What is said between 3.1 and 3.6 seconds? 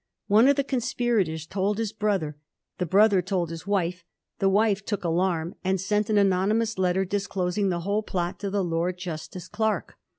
told